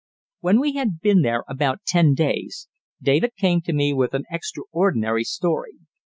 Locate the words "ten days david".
1.85-3.35